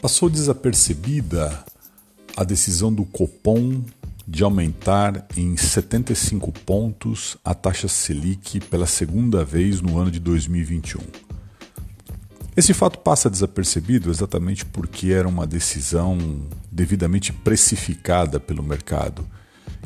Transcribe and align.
Passou 0.00 0.30
desapercebida 0.30 1.62
a 2.34 2.42
decisão 2.42 2.90
do 2.90 3.04
Copom 3.04 3.84
de 4.26 4.42
aumentar 4.42 5.26
em 5.36 5.54
75 5.58 6.50
pontos 6.52 7.36
a 7.44 7.54
taxa 7.54 7.86
Selic 7.86 8.60
pela 8.60 8.86
segunda 8.86 9.44
vez 9.44 9.82
no 9.82 9.98
ano 9.98 10.10
de 10.10 10.18
2021. 10.18 11.02
Esse 12.56 12.72
fato 12.72 12.98
passa 13.00 13.28
desapercebido 13.28 14.08
exatamente 14.10 14.64
porque 14.64 15.08
era 15.12 15.28
uma 15.28 15.46
decisão 15.46 16.16
devidamente 16.72 17.30
precificada 17.30 18.40
pelo 18.40 18.62
mercado, 18.62 19.28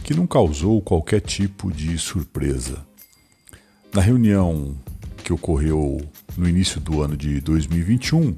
que 0.05 0.15
não 0.15 0.29
causou 0.29 0.81
qualquer 0.81 1.23
tipo 1.23 1.73
de 1.73 1.99
surpresa. 1.99 2.87
Na 3.93 4.01
reunião 4.01 4.77
que 5.25 5.33
ocorreu 5.33 6.01
no 6.37 6.49
início 6.49 6.81
do 6.81 7.03
ano 7.03 7.17
de 7.17 7.41
2021, 7.41 8.37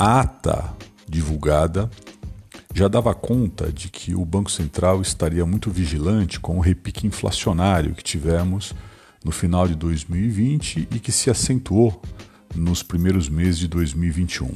a 0.00 0.20
ata 0.20 0.74
divulgada 1.06 1.90
já 2.74 2.88
dava 2.88 3.14
conta 3.14 3.70
de 3.70 3.90
que 3.90 4.14
o 4.14 4.24
Banco 4.24 4.50
Central 4.50 5.02
estaria 5.02 5.44
muito 5.44 5.70
vigilante 5.70 6.40
com 6.40 6.56
o 6.56 6.60
repique 6.60 7.06
inflacionário 7.06 7.94
que 7.94 8.02
tivemos 8.02 8.72
no 9.22 9.30
final 9.30 9.68
de 9.68 9.74
2020 9.74 10.88
e 10.90 10.98
que 10.98 11.12
se 11.12 11.28
acentuou 11.28 12.00
nos 12.54 12.82
primeiros 12.82 13.28
meses 13.28 13.58
de 13.58 13.68
2021. 13.68 14.50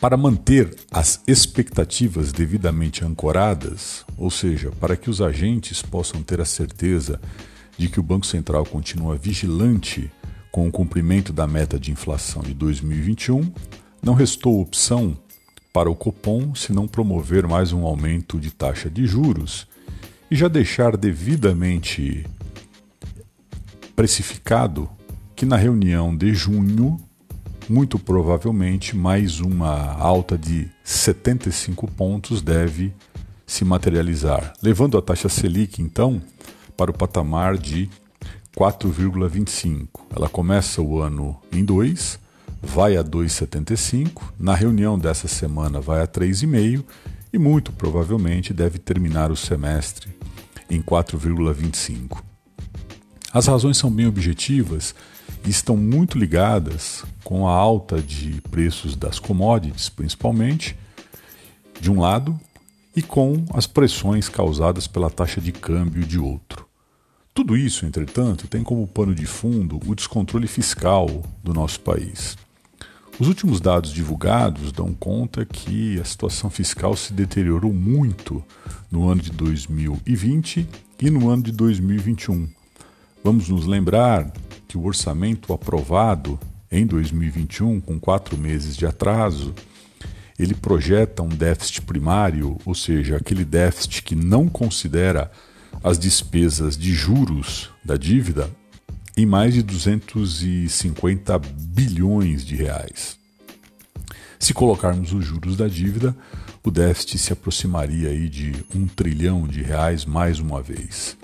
Para 0.00 0.16
manter 0.16 0.74
as 0.90 1.20
expectativas 1.26 2.32
devidamente 2.32 3.04
ancoradas, 3.04 4.02
ou 4.16 4.30
seja, 4.30 4.70
para 4.80 4.96
que 4.96 5.10
os 5.10 5.20
agentes 5.20 5.82
possam 5.82 6.22
ter 6.22 6.40
a 6.40 6.46
certeza 6.46 7.20
de 7.76 7.90
que 7.90 8.00
o 8.00 8.02
Banco 8.02 8.24
Central 8.24 8.64
continua 8.64 9.14
vigilante 9.14 10.10
com 10.54 10.68
o 10.68 10.70
cumprimento 10.70 11.32
da 11.32 11.48
meta 11.48 11.80
de 11.80 11.90
inflação 11.90 12.40
de 12.40 12.54
2021, 12.54 13.52
não 14.00 14.14
restou 14.14 14.60
opção 14.60 15.18
para 15.72 15.90
o 15.90 15.96
Copom 15.96 16.54
senão 16.54 16.86
promover 16.86 17.44
mais 17.44 17.72
um 17.72 17.84
aumento 17.84 18.38
de 18.38 18.52
taxa 18.52 18.88
de 18.88 19.04
juros 19.04 19.66
e 20.30 20.36
já 20.36 20.46
deixar 20.46 20.96
devidamente 20.96 22.24
precificado 23.96 24.88
que 25.34 25.44
na 25.44 25.56
reunião 25.56 26.16
de 26.16 26.32
junho, 26.32 27.00
muito 27.68 27.98
provavelmente 27.98 28.94
mais 28.94 29.40
uma 29.40 29.94
alta 29.94 30.38
de 30.38 30.70
75 30.84 31.90
pontos 31.90 32.40
deve 32.40 32.94
se 33.44 33.64
materializar, 33.64 34.52
levando 34.62 34.96
a 34.96 35.02
taxa 35.02 35.28
Selic 35.28 35.82
então 35.82 36.22
para 36.76 36.92
o 36.92 36.94
patamar 36.94 37.58
de 37.58 37.90
4,25. 38.56 39.88
Ela 40.14 40.28
começa 40.28 40.80
o 40.80 41.00
ano 41.00 41.36
em 41.52 41.64
2, 41.64 42.18
vai 42.62 42.96
a 42.96 43.04
2,75, 43.04 44.22
na 44.38 44.54
reunião 44.54 44.98
dessa 44.98 45.28
semana 45.28 45.80
vai 45.80 46.02
a 46.02 46.06
3,5 46.06 46.84
e 47.32 47.38
muito 47.38 47.72
provavelmente 47.72 48.54
deve 48.54 48.78
terminar 48.78 49.30
o 49.30 49.36
semestre 49.36 50.08
em 50.70 50.80
4,25. 50.80 52.22
As 53.32 53.46
razões 53.48 53.76
são 53.76 53.90
bem 53.90 54.06
objetivas 54.06 54.94
e 55.44 55.50
estão 55.50 55.76
muito 55.76 56.16
ligadas 56.16 57.04
com 57.24 57.48
a 57.48 57.52
alta 57.52 58.00
de 58.00 58.40
preços 58.42 58.94
das 58.94 59.18
commodities, 59.18 59.88
principalmente, 59.88 60.76
de 61.80 61.90
um 61.90 62.00
lado, 62.00 62.38
e 62.96 63.02
com 63.02 63.44
as 63.52 63.66
pressões 63.66 64.28
causadas 64.28 64.86
pela 64.86 65.10
taxa 65.10 65.40
de 65.40 65.50
câmbio 65.50 66.06
de 66.06 66.18
outro. 66.18 66.63
Tudo 67.34 67.56
isso, 67.56 67.84
entretanto, 67.84 68.46
tem 68.46 68.62
como 68.62 68.86
pano 68.86 69.12
de 69.12 69.26
fundo 69.26 69.80
o 69.88 69.94
descontrole 69.96 70.46
fiscal 70.46 71.08
do 71.42 71.52
nosso 71.52 71.80
país. 71.80 72.38
Os 73.18 73.26
últimos 73.26 73.60
dados 73.60 73.92
divulgados 73.92 74.70
dão 74.70 74.94
conta 74.94 75.44
que 75.44 75.98
a 76.00 76.04
situação 76.04 76.48
fiscal 76.48 76.94
se 76.94 77.12
deteriorou 77.12 77.72
muito 77.72 78.40
no 78.88 79.08
ano 79.08 79.20
de 79.20 79.32
2020 79.32 80.68
e 81.02 81.10
no 81.10 81.28
ano 81.28 81.42
de 81.42 81.50
2021. 81.50 82.48
Vamos 83.24 83.48
nos 83.48 83.66
lembrar 83.66 84.32
que 84.68 84.78
o 84.78 84.84
orçamento 84.84 85.52
aprovado 85.52 86.38
em 86.70 86.86
2021, 86.86 87.80
com 87.80 87.98
quatro 87.98 88.38
meses 88.38 88.76
de 88.76 88.86
atraso, 88.86 89.52
ele 90.38 90.54
projeta 90.54 91.20
um 91.20 91.28
déficit 91.28 91.82
primário, 91.82 92.58
ou 92.64 92.76
seja, 92.76 93.16
aquele 93.16 93.44
déficit 93.44 94.04
que 94.04 94.14
não 94.14 94.48
considera 94.48 95.32
as 95.82 95.98
despesas 95.98 96.76
de 96.76 96.92
juros 96.92 97.70
da 97.84 97.96
dívida 97.96 98.50
em 99.16 99.26
mais 99.26 99.54
de 99.54 99.62
250 99.62 101.38
bilhões 101.38 102.44
de 102.44 102.56
reais. 102.56 103.16
Se 104.38 104.52
colocarmos 104.52 105.12
os 105.12 105.24
juros 105.24 105.56
da 105.56 105.68
dívida, 105.68 106.14
o 106.62 106.70
déficit 106.70 107.18
se 107.18 107.32
aproximaria 107.32 108.08
aí 108.08 108.28
de 108.28 108.52
um 108.74 108.86
trilhão 108.86 109.46
de 109.46 109.62
reais 109.62 110.04
mais 110.04 110.38
uma 110.38 110.60
vez. 110.60 111.16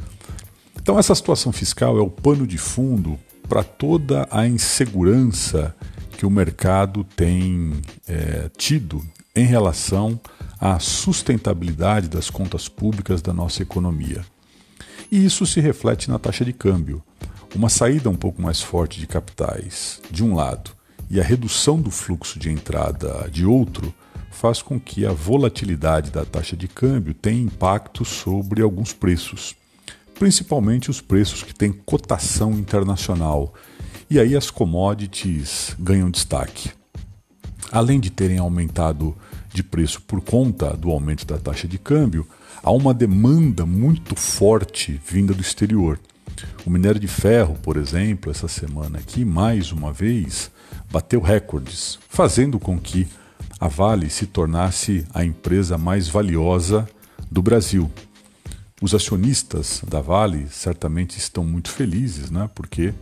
Então 0.81 0.99
essa 0.99 1.15
situação 1.15 1.53
fiscal 1.53 1.99
é 1.99 2.01
o 2.01 2.11
pano 2.11 2.47
de 2.47 2.57
fundo 2.57 3.19
para 3.49 3.65
toda 3.65 4.29
a 4.31 4.47
insegurança 4.47 5.75
que 6.17 6.25
o 6.25 6.31
mercado 6.31 7.05
tem 7.17 7.73
é, 8.07 8.51
tido 8.57 9.05
em 9.35 9.45
relação 9.45 10.21
à 10.61 10.79
sustentabilidade 10.79 12.09
das 12.09 12.31
contas 12.31 12.69
públicas 12.69 13.23
da 13.23 13.33
nossa 13.33 13.63
economia. 13.63 14.25
E 15.11 15.25
isso 15.25 15.45
se 15.45 15.61
reflete 15.61 16.09
na 16.09 16.19
taxa 16.19 16.45
de 16.45 16.53
câmbio. 16.53 17.03
Uma 17.55 17.69
saída 17.69 18.09
um 18.09 18.15
pouco 18.15 18.41
mais 18.41 18.61
forte 18.61 19.01
de 19.01 19.09
capitais, 19.09 20.01
de 20.09 20.23
um 20.23 20.35
lado, 20.35 20.71
e 21.11 21.21
a 21.21 21.25
redução 21.25 21.81
do 21.81 21.91
fluxo 21.91 22.39
de 22.39 22.49
entrada 22.49 23.29
de 23.29 23.45
outro, 23.45 23.93
faz 24.31 24.63
com 24.63 24.79
que 24.79 25.05
a 25.05 25.13
volatilidade 25.13 26.13
da 26.13 26.25
taxa 26.25 26.57
de 26.57 26.69
câmbio 26.69 27.13
tenha 27.13 27.43
impacto 27.43 28.05
sobre 28.05 28.63
alguns 28.63 28.93
preços, 28.93 29.57
principalmente 30.15 30.91
os 30.91 31.01
preços 31.01 31.43
que 31.43 31.53
têm 31.53 31.73
cotação 31.73 32.53
internacional. 32.53 33.53
E 34.09 34.19
aí 34.19 34.37
as 34.37 34.49
commodities 34.49 35.75
ganham 35.79 36.09
destaque. 36.09 36.71
Além 37.73 37.99
de 37.99 38.11
terem 38.11 38.39
aumentado 38.39 39.17
de 39.53 39.65
preço 39.65 40.01
por 40.03 40.21
conta 40.21 40.77
do 40.77 40.91
aumento 40.91 41.27
da 41.27 41.37
taxa 41.37 41.67
de 41.67 41.79
câmbio, 41.79 42.27
há 42.63 42.71
uma 42.71 42.93
demanda 42.93 43.65
muito 43.65 44.15
forte 44.15 45.01
vinda 45.07 45.33
do 45.33 45.41
exterior. 45.41 45.99
O 46.65 46.71
minério 46.71 47.01
de 47.01 47.09
ferro, 47.09 47.57
por 47.63 47.77
exemplo, 47.77 48.31
essa 48.31 48.49
semana 48.49 48.99
aqui, 48.99 49.25
mais 49.25 49.73
uma 49.73 49.93
vez, 49.93 50.51
bateu 50.91 51.21
recordes, 51.21 51.99
fazendo 52.09 52.59
com 52.59 52.79
que 52.79 53.07
a 53.59 53.69
Vale 53.69 54.09
se 54.09 54.27
tornasse 54.27 55.07
a 55.13 55.25
empresa 55.25 55.77
mais 55.77 56.09
valiosa 56.09 56.89
do 57.31 57.43
Brasil. 57.43 57.91
Os 58.81 58.95
acionistas 58.95 59.83
da 59.87 60.01
Vale 60.01 60.47
certamente 60.51 61.19
estão 61.19 61.45
muito 61.45 61.71
felizes, 61.71 62.31
né? 62.31 62.49
porque 62.55 62.95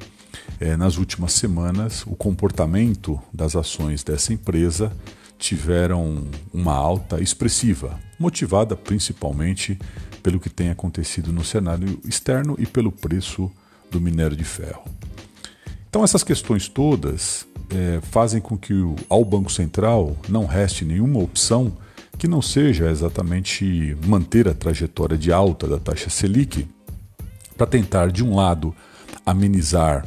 é, 0.58 0.76
nas 0.76 0.96
últimas 0.96 1.32
semanas 1.32 2.04
o 2.06 2.16
comportamento 2.16 3.20
das 3.32 3.54
ações 3.54 4.02
dessa 4.02 4.32
empresa 4.32 4.92
tiveram 5.38 6.26
uma 6.52 6.74
alta 6.74 7.20
expressiva, 7.20 7.98
motivada 8.18 8.76
principalmente 8.76 9.78
pelo 10.22 10.40
que 10.40 10.50
tem 10.50 10.70
acontecido 10.70 11.32
no 11.32 11.44
cenário 11.44 12.00
externo 12.04 12.56
e 12.58 12.66
pelo 12.66 12.90
preço 12.90 13.50
do 13.90 14.00
minério 14.00 14.36
de 14.36 14.44
ferro. 14.44 14.84
Então, 15.88 16.04
essas 16.04 16.22
questões 16.22 16.68
todas 16.68 17.46
é, 17.70 18.00
fazem 18.02 18.40
com 18.40 18.58
que 18.58 18.74
ao 19.08 19.24
Banco 19.24 19.50
Central 19.50 20.16
não 20.28 20.44
reste 20.44 20.84
nenhuma 20.84 21.20
opção 21.20 21.72
que 22.18 22.26
não 22.26 22.42
seja 22.42 22.90
exatamente 22.90 23.96
manter 24.04 24.48
a 24.48 24.54
trajetória 24.54 25.16
de 25.16 25.32
alta 25.32 25.68
da 25.68 25.78
taxa 25.78 26.10
Selic 26.10 26.68
para 27.56 27.66
tentar, 27.66 28.10
de 28.10 28.24
um 28.24 28.34
lado, 28.34 28.74
amenizar 29.24 30.04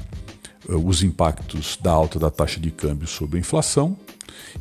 uh, 0.67 0.75
os 0.75 1.03
impactos 1.03 1.77
da 1.81 1.91
alta 1.91 2.19
da 2.19 2.29
taxa 2.29 2.59
de 2.59 2.69
câmbio 2.69 3.07
sobre 3.07 3.37
a 3.37 3.39
inflação 3.39 3.97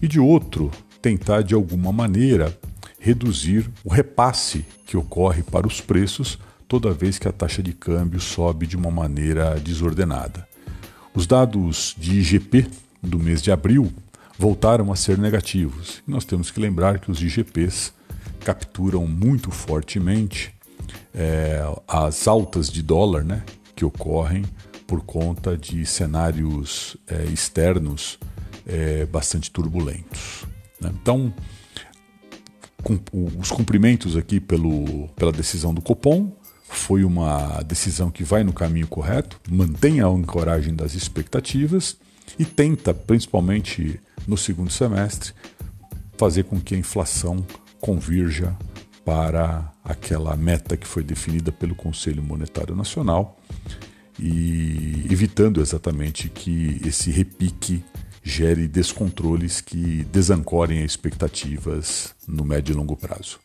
e 0.00 0.08
de 0.08 0.20
outro, 0.20 0.70
tentar 1.00 1.42
de 1.42 1.54
alguma 1.54 1.92
maneira 1.92 2.56
reduzir 2.98 3.70
o 3.84 3.92
repasse 3.92 4.64
que 4.86 4.96
ocorre 4.96 5.42
para 5.42 5.66
os 5.66 5.80
preços 5.80 6.38
toda 6.68 6.92
vez 6.92 7.18
que 7.18 7.26
a 7.26 7.32
taxa 7.32 7.62
de 7.62 7.72
câmbio 7.72 8.20
sobe 8.20 8.66
de 8.66 8.76
uma 8.76 8.90
maneira 8.90 9.58
desordenada. 9.58 10.46
Os 11.14 11.26
dados 11.26 11.96
de 11.98 12.20
IGP 12.20 12.66
do 13.02 13.18
mês 13.18 13.42
de 13.42 13.50
abril 13.50 13.92
voltaram 14.38 14.92
a 14.92 14.96
ser 14.96 15.18
negativos. 15.18 16.02
Nós 16.06 16.24
temos 16.24 16.50
que 16.50 16.60
lembrar 16.60 16.98
que 17.00 17.10
os 17.10 17.20
IGPs 17.20 17.92
capturam 18.44 19.06
muito 19.06 19.50
fortemente 19.50 20.54
é, 21.14 21.60
as 21.88 22.28
altas 22.28 22.70
de 22.70 22.82
dólar 22.82 23.24
né, 23.24 23.42
que 23.74 23.84
ocorrem 23.84 24.44
por 24.86 25.02
conta 25.02 25.56
de 25.56 25.84
cenários 25.84 26.96
é, 27.06 27.24
externos 27.24 28.18
é, 28.70 29.04
bastante 29.06 29.50
turbulentos. 29.50 30.44
Né? 30.80 30.92
Então, 31.02 31.34
com, 32.82 32.98
os 33.38 33.50
cumprimentos 33.50 34.16
aqui 34.16 34.38
pelo, 34.38 35.08
pela 35.16 35.32
decisão 35.32 35.74
do 35.74 35.82
Copom 35.82 36.32
foi 36.68 37.02
uma 37.02 37.62
decisão 37.62 38.10
que 38.10 38.22
vai 38.22 38.44
no 38.44 38.52
caminho 38.52 38.86
correto, 38.86 39.40
mantém 39.50 40.00
a 40.00 40.06
ancoragem 40.06 40.74
das 40.74 40.94
expectativas 40.94 41.96
e 42.38 42.44
tenta, 42.44 42.94
principalmente 42.94 44.00
no 44.26 44.36
segundo 44.36 44.70
semestre, 44.70 45.32
fazer 46.16 46.44
com 46.44 46.60
que 46.60 46.76
a 46.76 46.78
inflação 46.78 47.44
convirja 47.80 48.56
para 49.04 49.72
aquela 49.82 50.36
meta 50.36 50.76
que 50.76 50.86
foi 50.86 51.02
definida 51.02 51.50
pelo 51.50 51.74
Conselho 51.74 52.22
Monetário 52.22 52.76
Nacional 52.76 53.36
e 54.18 55.06
evitando 55.10 55.60
exatamente 55.60 56.28
que 56.28 56.80
esse 56.84 57.10
repique 57.10 57.82
gere 58.30 58.68
descontroles 58.68 59.60
que 59.60 60.04
desancorem 60.04 60.84
expectativas 60.84 62.14
no 62.26 62.44
médio 62.44 62.72
e 62.72 62.76
longo 62.76 62.96
prazo. 62.96 63.40